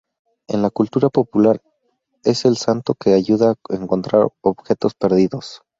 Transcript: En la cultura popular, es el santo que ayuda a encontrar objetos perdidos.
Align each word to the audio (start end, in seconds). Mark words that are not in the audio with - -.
En 0.47 0.63
la 0.63 0.71
cultura 0.71 1.09
popular, 1.09 1.61
es 2.23 2.45
el 2.45 2.57
santo 2.57 2.95
que 2.95 3.13
ayuda 3.13 3.51
a 3.69 3.75
encontrar 3.75 4.29
objetos 4.41 4.95
perdidos. 4.95 5.61